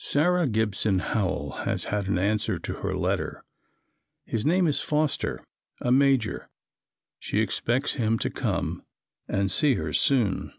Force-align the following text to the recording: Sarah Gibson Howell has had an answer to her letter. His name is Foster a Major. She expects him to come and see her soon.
Sarah 0.00 0.48
Gibson 0.48 0.98
Howell 0.98 1.50
has 1.58 1.84
had 1.84 2.08
an 2.08 2.18
answer 2.18 2.58
to 2.58 2.72
her 2.80 2.96
letter. 2.96 3.44
His 4.24 4.44
name 4.44 4.66
is 4.66 4.80
Foster 4.80 5.44
a 5.80 5.92
Major. 5.92 6.48
She 7.20 7.38
expects 7.38 7.92
him 7.92 8.18
to 8.18 8.28
come 8.28 8.82
and 9.28 9.48
see 9.48 9.74
her 9.76 9.92
soon. 9.92 10.52